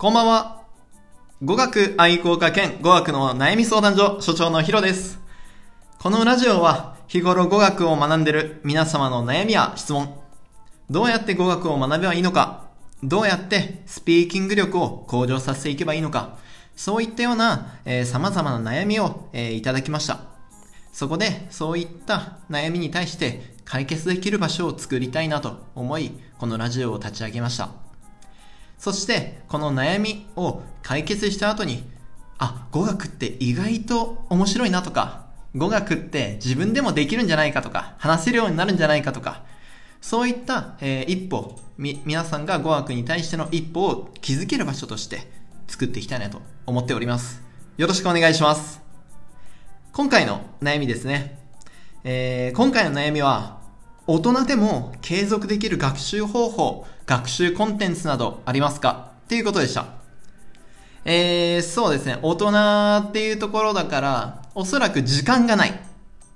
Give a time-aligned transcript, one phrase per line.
[0.00, 0.62] こんばんは。
[1.42, 5.18] 語学愛好家兼語学の悩み相談所所長のヒロです。
[5.98, 10.14] このラジオは日頃語学を学んでる皆様の悩みや質問、
[10.88, 12.68] どうやって語学を学べばいいのか、
[13.02, 16.38] どうやってスピーキング力を向上させていけばいいのか、
[16.76, 20.20] そういったような、えー、様々な悩みを、えーいただきました。
[20.92, 27.87] そこでそういった悩みに対して解決できる場所を作りたいなと思い、このラジオを立ち上げました。
[28.78, 31.84] そして、この悩みを解決した後に、
[32.38, 39.42] あ、語学って意外と面白いなとか、語学って自分でもできるんじゃないかとか、話せるようになるんじゃないかとか、
[40.00, 45.28] そういった、えー一歩、み、皆さんが語学に対しての一歩を築ける場所として
[45.66, 47.42] 作っていきたいなと思っております。
[47.76, 48.80] よろしくお願いします。
[49.92, 51.38] 今回の悩みですね。
[52.04, 53.58] えー今回の悩みは、
[54.06, 59.12] 大人でも継続できる学習方法、学習コンテンツなどありますか？
[59.24, 59.86] っていうことでした。
[61.06, 62.18] えー、そうですね。
[62.20, 65.80] 大人っていうところだから、おそらく時間がない。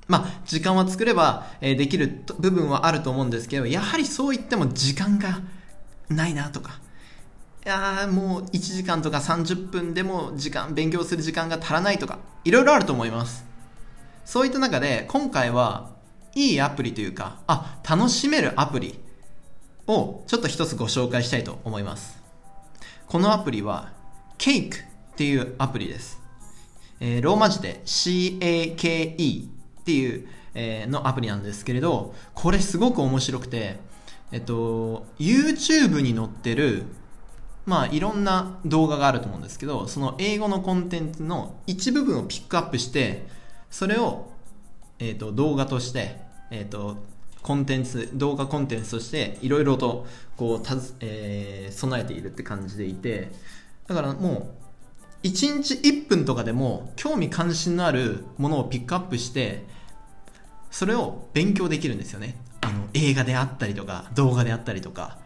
[0.08, 5.40] まあ、時間は作れば、えできる部分はあると思うんですけど、やはりそう言っても時間が
[6.08, 6.80] ないなとか、
[7.66, 13.44] いやもう1時間とか30分でも時間、勉強する時間が足らないとか、いろいろあると思います。
[14.24, 15.90] そういった中で、今回は、
[16.34, 18.98] いいアプリというか、あ、楽しめるアプリ
[19.86, 22.18] をちょっと一つご紹介したいと思います。
[23.06, 23.92] このアプリは、
[24.38, 26.20] Cake っていうアプリです。
[27.00, 33.78] えーローマ字で CAKE っていう、えーのアプリなんですけれど、これすごく面白くて、
[34.30, 36.84] えっと、YouTube に載ってる、
[37.66, 43.26] まあいろんな動画があると思うんですけど、その英語のコンテンツの一部分をピックアップして、
[43.70, 44.30] それを、
[44.98, 46.20] えっと、動画として、
[46.50, 46.96] えっと、
[47.42, 53.32] コンテンツ、動画コンテンツとしていろいろとこうたず、えー備えているって感じでいて、
[53.86, 54.54] だからも
[55.22, 59.64] う、1日1分とかでも興味関心のあるものをピックアップして、
[60.70, 62.36] それを勉強できるんですよね。
[62.60, 65.18] あの、映画であったりとか、動画であったりとか。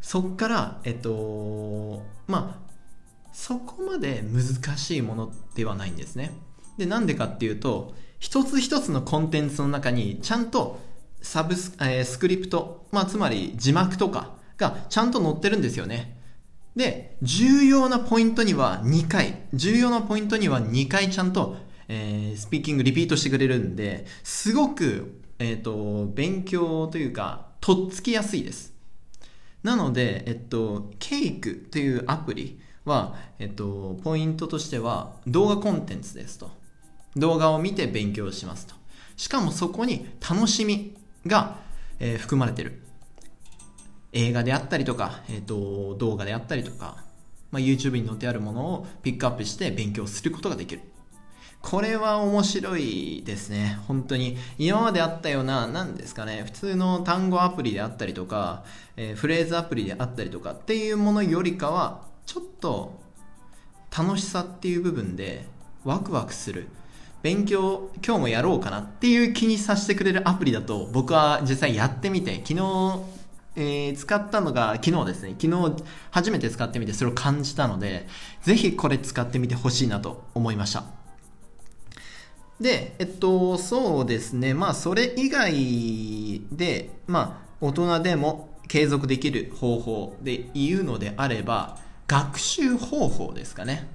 [0.00, 2.70] そっから、えっと、まあ、
[3.32, 6.32] そこまで難しいものではないんですね。
[6.78, 10.80] で、なんでかっていうと、一つ一つのコンテンツの中にちゃんと
[11.22, 16.18] サブス、えースクリプト、まあ、つまり字幕とかがちゃんと載ってるんですよね。
[16.76, 21.56] で、重要なポイントには2回、重要なポイントには2回ちゃんと、
[21.88, 28.74] えースピーキングリピートしてくれるんで、すごく、えっ、と、勉強というか、とっつきやすいです。
[29.62, 36.50] なので、えっと、ケイクというアプリは、えっと、ポイントとしては動画コンテンツですと。
[37.16, 38.74] 動画を見て勉強しますと。
[39.16, 41.58] しかもそこに楽しみが、
[41.98, 42.82] えー含まれてる。
[44.12, 47.04] 映画であったりとか、えっと、動画であったりとか、
[47.52, 50.82] まあ、YouTube に載ってあるものをピックアップして勉強することができる。
[51.62, 53.78] これは面白いですね。
[53.86, 54.38] 本当に。
[54.58, 58.64] 今まであったような、何ですかね、普通の単語アプリであったりとか、
[58.96, 63.00] えーフレーズアプリであったりとかっていうものよりかは、ちょっと
[63.96, 65.44] 楽しさっていう部分で
[65.84, 66.68] ワクワクする。
[67.22, 73.00] 勉強、今日もやろうかなっていう気にさせてくれるアプリだと僕は実際やってみて、昨日、
[73.56, 75.34] えー使ったのが昨日ですね。
[75.38, 78.06] 昨日初めて使ってみてそれを感じたので、
[78.42, 80.84] ぜひこれ使ってみてほしいなと思いました。
[82.60, 84.52] で、えっと、そうですね。
[84.54, 93.88] まあ、それ以外で、まあ、大人でも継続できる方法で言うのであれば、学習方法ですかね。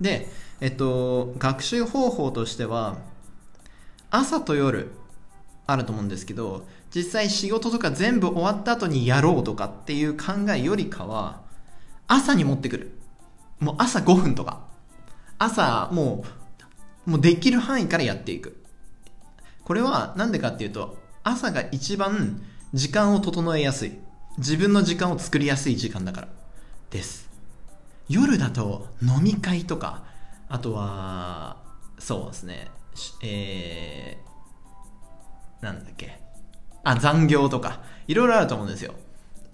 [0.00, 0.28] で、
[0.60, 2.96] えっと、学習方法としては、
[4.10, 4.92] 朝と夜
[5.66, 11.42] あると思うんですけど、実際仕事とか全部終わった後にやろうとかっていう考えよりかは、
[12.06, 12.92] 朝に持ってくる。
[13.60, 14.60] もう朝5分とか。
[15.38, 16.24] 朝、も
[17.06, 18.62] う、もうできる範囲からやっていく。
[19.64, 22.42] これはなんでかっていうと、朝が一番
[22.74, 23.92] 時間を整えやすい。
[24.38, 26.28] 自分の時間を作りやすい時間だから
[26.90, 27.33] です。
[28.08, 30.04] 夜だと飲み会とか、
[30.48, 31.56] あとは、
[31.98, 32.70] そうですね、
[33.22, 36.20] えー、なんだっけ。
[36.82, 38.94] あ、残業とか、いろいろあると思うんですよ。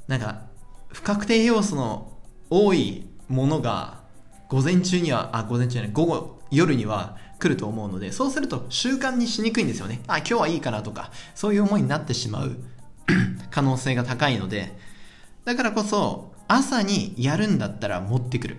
[0.08, 0.43] なんか、
[0.88, 2.19] 不確定要素の
[2.50, 4.00] 多いものが、
[4.49, 10.03] 午前中には、あ、午前中じゃない、午後、夜には来ると思うので、そうすると習慣にしにくいんですよね。
[10.08, 12.56] あ、今日はいいかなとか、そういう思いになってしまう
[13.50, 14.76] 可能性が高いので、
[15.44, 18.56] だからこそ、朝にやるんだったら持ってくる。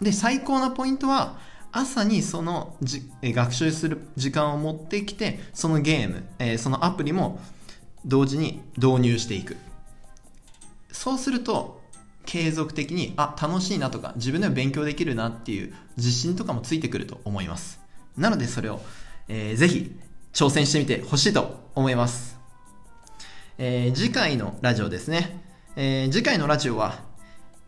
[0.00, 1.38] で、最高なポイントは、
[1.70, 7.38] 朝にそのじ学習する時間を持ってきて、そのゲーム、えーそのアプリも
[8.06, 9.58] 同時に導入していく。
[10.92, 11.82] そうすると、
[12.24, 17.80] 継続的に、あ、楽しいなとか、自分でも勉強できるなっていう自信とかもついてくると思います。
[18.16, 18.80] なのでそれを、
[19.28, 19.94] えー、ぜひ
[20.32, 22.38] 挑戦してみてほしいと思います。
[23.58, 25.38] えー、次回のラジオですね。
[25.76, 27.09] えー、次回のラジオは、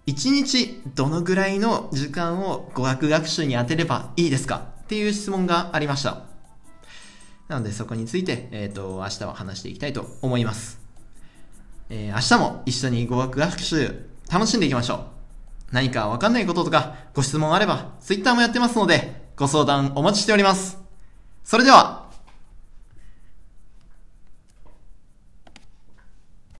[0.07, 4.63] 1日どのぐらいの時間を語学学習に当てればいいですか？
[4.83, 6.23] っていう質問がありました。
[7.49, 10.81] なのでそこについて、えっ、ー、と、明日は話していきたいと思います。
[11.91, 15.05] えー、明日も一緒に語学学習楽しんでいきましょう。
[15.73, 20.79] 何かわかんないこととかご質問あれば Twitter もやってますのでご相談お待ちしております。
[21.45, 22.02] それでは